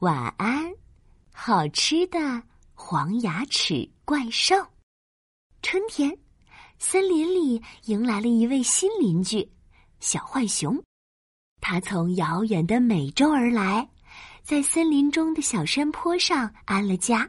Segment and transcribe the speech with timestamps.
[0.00, 0.72] 晚安，
[1.32, 2.40] 好吃的
[2.72, 4.54] 黄牙齿怪兽。
[5.60, 6.16] 春天，
[6.78, 9.50] 森林里迎来了一位新邻居——
[9.98, 10.80] 小浣熊。
[11.60, 13.90] 他从遥远的美洲而来，
[14.44, 17.28] 在森林中的小山坡上安了家，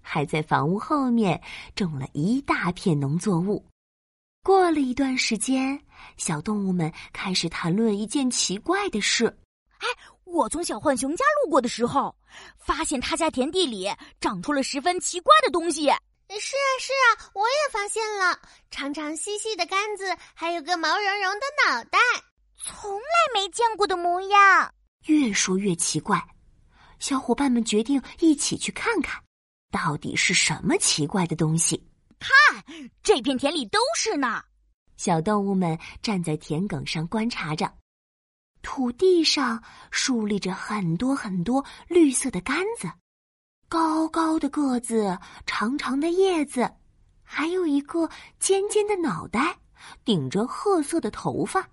[0.00, 1.38] 还在房屋后面
[1.74, 3.62] 种了一大片农作物。
[4.42, 5.78] 过了一段时间，
[6.16, 9.26] 小动物们开始谈论一件奇怪的事
[9.80, 9.86] ：“哎。”
[10.26, 12.14] 我从小浣熊家路过的时候，
[12.58, 13.88] 发现他家田地里
[14.20, 15.84] 长出了十分奇怪的东西。
[15.84, 18.36] 是啊，是啊，我也发现了，
[18.70, 21.98] 长长细细的杆子，还有个毛茸茸的脑袋，
[22.60, 24.74] 从来没见过的模样。
[25.06, 26.20] 越说越奇怪，
[26.98, 29.22] 小伙伴们决定一起去看看，
[29.70, 31.80] 到底是什么奇怪的东西。
[32.18, 32.64] 看，
[33.04, 34.42] 这片田里都是呢。
[34.96, 37.72] 小动物们站在田埂上观察着。
[38.66, 42.90] 土地上竖立着很多很多绿色的杆子，
[43.68, 45.16] 高高的个子，
[45.46, 46.68] 长长的叶子，
[47.22, 49.56] 还有一个尖尖的脑袋，
[50.04, 51.68] 顶着褐色的头发。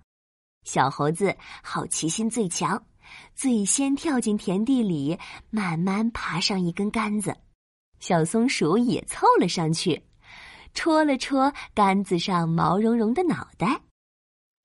[0.65, 2.85] 小猴子好奇心最强，
[3.33, 5.17] 最先跳进田地里，
[5.49, 7.35] 慢慢爬上一根杆子。
[7.99, 9.99] 小松鼠也凑了上去，
[10.75, 13.81] 戳了戳杆子上毛茸茸的脑袋。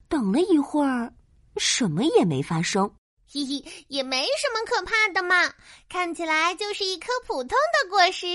[0.08, 1.14] 等了一会儿。
[1.58, 2.88] 什么也没发生，
[3.30, 5.52] 嘿嘿，也没什么可怕的嘛，
[5.88, 8.26] 看起来就是一颗普通的果实。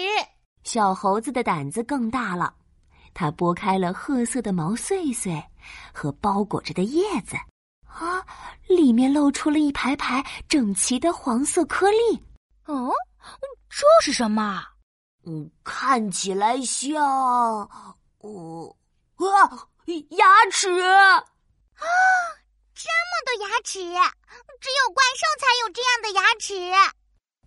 [0.64, 2.54] 小猴子的胆子更大了，
[3.14, 5.44] 它拨开了褐色的毛碎碎
[5.94, 7.36] 和包裹着的叶子，
[7.88, 8.26] 啊，
[8.68, 12.24] 里面露出了一排排整齐的黄色颗粒。
[12.66, 12.92] 哦，
[13.70, 14.64] 这是什么？
[15.26, 17.04] 嗯，看起来像……
[18.20, 18.76] 哦，
[19.18, 19.68] 啊，
[20.12, 21.24] 牙齿啊！
[22.84, 23.80] 这么多牙齿，
[24.60, 26.54] 只有怪兽才有这样的牙齿。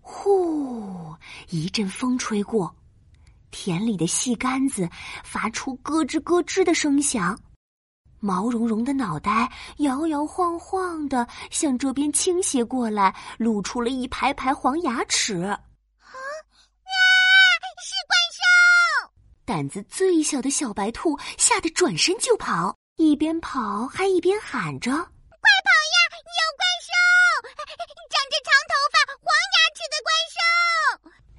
[0.01, 1.15] 呼，
[1.51, 2.75] 一阵风吹过，
[3.51, 4.89] 田里的细杆子
[5.25, 7.39] 发出咯吱咯吱的声响，
[8.19, 15.35] 毛茸茸的脑袋摇摇晃晃的向这边倾斜过来，露出了一排排黄牙齿。
[15.43, 15.61] 啊！
[17.85, 19.13] 是怪兽！
[19.45, 25.11] 胆子最小的小白兔吓得转身就跑，一边跑还一边喊着。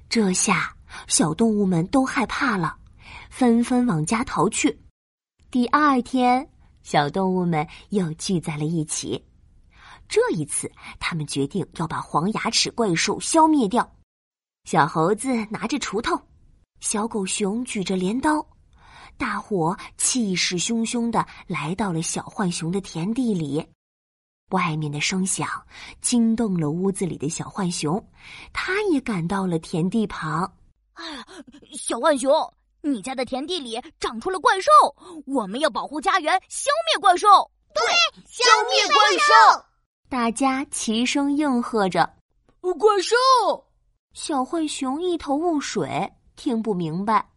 [0.08, 0.74] 这下
[1.06, 2.76] 小动物们都害怕了，
[3.28, 4.80] 纷纷往家逃去。
[5.50, 6.48] 第二天，
[6.82, 9.22] 小动物们又聚在了一起。
[10.08, 13.86] 这一次，他们决定要把黄牙齿怪兽消灭掉。
[14.64, 16.18] 小猴子拿着锄头，
[16.80, 18.46] 小狗熊举着镰刀，
[19.18, 23.66] 大伙气势汹汹的来到了小浣熊的田地里。
[24.50, 25.48] 外面的声响
[26.00, 28.02] 惊动了屋子里的小浣熊，
[28.52, 30.50] 它也赶到了田地旁。
[30.94, 31.26] 哎呀，
[31.72, 32.32] 小浣熊，
[32.80, 34.70] 你家的田地里长出了怪兽，
[35.26, 37.28] 我们要保护家园，消灭怪兽。
[37.74, 37.84] 对，
[38.26, 39.64] 消灭怪兽！
[40.08, 42.08] 大家齐声应和着。
[42.60, 43.14] 怪兽！
[44.14, 47.30] 小浣熊一头雾水，听不明白。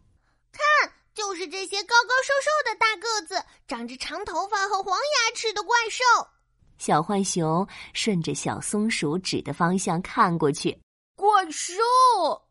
[0.50, 6.02] 看，就是这些高高瘦瘦的大个子，长着长头发和黄牙齿的怪兽。
[6.82, 10.76] 小浣熊顺着小松鼠指的方向看过去，
[11.14, 11.76] 怪兽，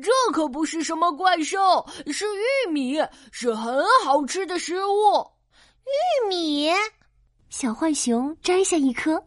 [0.00, 2.96] 这可不是什么怪兽，是玉米，
[3.32, 5.26] 是很好吃的食物。
[5.82, 6.70] 玉米，
[7.48, 9.20] 小浣熊摘下一颗，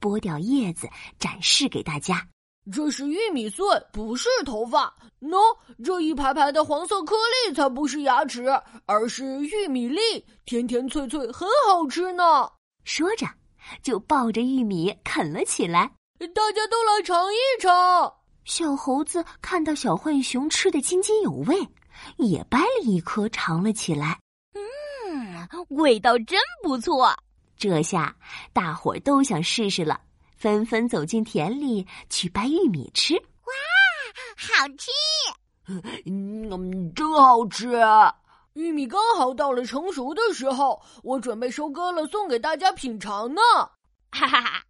[0.00, 0.88] 剥掉叶子，
[1.20, 2.26] 展示给大家。
[2.72, 4.92] 这是玉米穗，不是头发。
[5.20, 5.38] 喏，
[5.84, 7.14] 这一排排的黄色颗
[7.46, 8.46] 粒才不是牙齿，
[8.86, 10.00] 而是玉米粒，
[10.44, 12.50] 甜甜脆脆，很好吃呢。
[12.88, 13.26] 说着，
[13.82, 15.92] 就抱着玉米啃了起来。
[16.34, 18.10] 大家都来尝一尝。
[18.46, 21.54] 小猴子看到小浣熊吃的津津有味，
[22.16, 24.18] 也掰了一颗尝了起来。
[24.54, 27.14] 嗯，味道真不错。
[27.58, 28.16] 这下
[28.54, 30.00] 大伙儿都想试试了，
[30.34, 33.14] 纷纷走进田里去掰玉米吃。
[33.16, 33.52] 哇，
[34.34, 34.90] 好吃！
[36.06, 37.68] 嗯，真好吃。
[38.58, 43.40] 玉米刚好到了成熟的时候，我准备收割了，送给大家品尝呢。
[44.10, 44.64] 哈哈哈！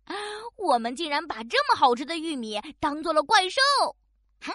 [0.58, 3.61] 我们竟然把这么好吃的玉米当做了怪兽！
[4.43, 4.52] 哼，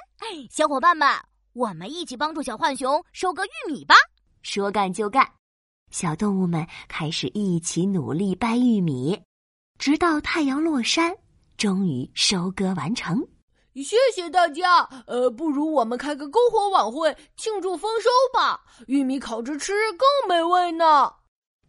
[0.51, 1.09] 小伙伴们，
[1.53, 3.95] 我们一起帮助小浣熊收割玉米吧！
[4.43, 5.27] 说干就干，
[5.89, 9.19] 小动物们开始一起努力掰玉米，
[9.79, 11.11] 直到太阳落山，
[11.57, 13.25] 终于收割完成。
[13.81, 14.87] 谢谢大家。
[15.07, 18.61] 呃，不如我们开个篝火晚会庆祝丰收吧？
[18.87, 21.11] 玉米烤着吃更美味呢。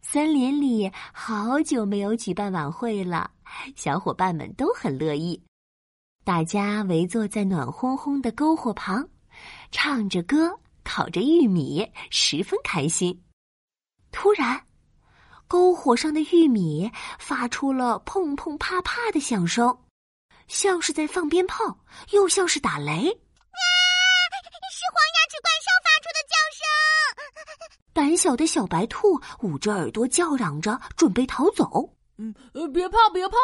[0.03, 3.31] 森林里好久没有举办晚会了，
[3.75, 5.43] 小伙伴们都很乐意。
[6.25, 9.09] 大家围坐在暖烘烘的篝火旁，
[9.71, 13.19] 唱着歌，烤着玉米，十分开心。
[14.13, 14.61] 突然，
[15.49, 19.77] 篝火上的玉米发出了砰砰啪啪的响声，
[20.49, 21.79] 像是在放鞭炮，
[22.11, 22.93] 又像是打雷。
[22.93, 23.63] 啊！
[24.71, 26.63] 是黄牙齿怪兽发出的叫声。
[27.93, 31.89] 胆小的小白兔捂着耳朵叫嚷着，准备逃走。
[32.17, 32.35] 嗯，
[32.73, 33.37] 别怕别怕，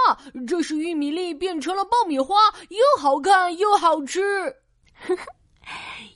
[0.46, 2.36] 这是玉米粒变成了爆米花，
[2.68, 4.20] 又好看又好吃。
[4.94, 5.24] 呵呵，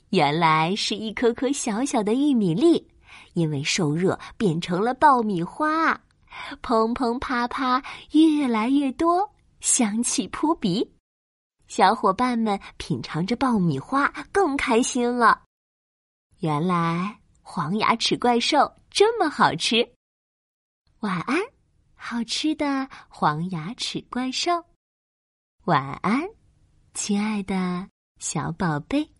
[0.09, 2.87] 原来是一颗颗小小的玉米粒，
[3.33, 5.99] 因为受热变成了爆米花，
[6.61, 7.81] 砰砰啪啪，
[8.11, 9.29] 越来越多，
[9.65, 10.93] 香气扑鼻。
[11.67, 15.41] 小伙伴们品尝着爆米花，更开心了。
[16.37, 19.91] 原来黄牙齿怪兽这么好吃。
[20.99, 21.41] 晚安。
[21.95, 24.63] 好吃的黄牙齿怪兽，
[25.63, 26.21] 晚安，
[26.93, 27.89] 亲爱的
[28.19, 29.14] 小宝贝。